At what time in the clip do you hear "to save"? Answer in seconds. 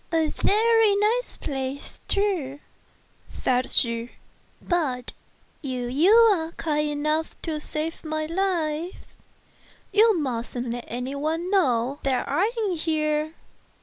7.61-8.03